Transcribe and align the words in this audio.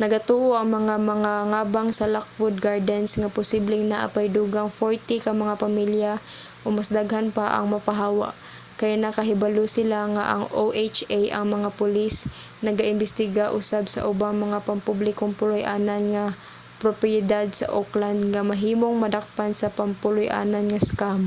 nagatuo 0.00 0.48
ang 0.56 0.68
mga 0.78 0.94
mangangabang 1.10 1.88
sa 1.98 2.06
lockwood 2.14 2.56
gardens 2.66 3.12
nga 3.20 3.34
posibleng 3.38 3.84
naa 3.88 4.06
pay 4.14 4.26
dugang 4.36 4.68
40 4.78 5.24
ka 5.24 5.32
mga 5.42 5.54
pamilya 5.64 6.12
o 6.64 6.66
mas 6.76 6.88
daghan 6.98 7.28
pa 7.36 7.46
ang 7.56 7.66
mapahawa 7.74 8.28
kay 8.80 8.92
nakahibalo 9.02 9.64
sila 9.76 9.98
nga 10.14 10.24
ang 10.34 10.44
oha 10.64 10.84
nga 11.42 11.54
mga 11.56 11.70
pulis 11.78 12.14
naga-imbestiga 12.66 13.44
usab 13.58 13.84
sa 13.90 14.00
ubang 14.10 14.36
mga 14.44 14.58
pampublikong 14.68 15.34
puloy-anan 15.38 16.02
nga 16.14 16.24
propiedad 16.82 17.46
sa 17.58 17.66
oakland 17.80 18.20
nga 18.32 18.42
mahimong 18.50 18.96
madakpan 19.02 19.52
sa 19.60 19.68
pampuloy-anan 19.78 20.64
nga 20.70 20.80
scam 20.88 21.22